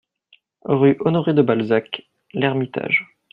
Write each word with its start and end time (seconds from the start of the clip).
rue 0.63 0.97
Honoré 1.01 1.35
de 1.35 1.43
Balzac, 1.43 2.07
L'Hermitage 2.33 3.05